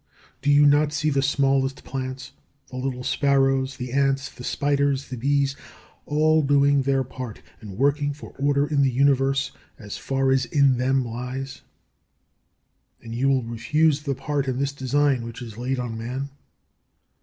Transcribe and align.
Do 0.41 0.49
you 0.49 0.65
not 0.65 0.91
see 0.93 1.11
the 1.11 1.21
smallest 1.21 1.83
plants, 1.83 2.31
the 2.71 2.77
little 2.77 3.03
sparrows, 3.03 3.77
the 3.77 3.91
ants, 3.93 4.31
the 4.33 4.43
spiders, 4.43 5.09
the 5.09 5.15
bees, 5.15 5.55
all 6.07 6.41
doing 6.41 6.81
their 6.81 7.03
part, 7.03 7.43
and 7.59 7.77
working 7.77 8.11
for 8.11 8.31
order 8.39 8.65
in 8.65 8.81
the 8.81 8.89
Universe, 8.89 9.51
as 9.77 9.97
far 9.99 10.31
as 10.31 10.45
in 10.45 10.77
them 10.79 11.05
lies? 11.05 11.61
And 12.99 13.11
will 13.11 13.17
you 13.43 13.43
refuse 13.45 14.01
the 14.01 14.15
part 14.15 14.47
in 14.47 14.57
this 14.57 14.73
design 14.73 15.23
which 15.23 15.39
is 15.39 15.59
laid 15.59 15.77
on 15.77 15.95
man? 15.99 16.29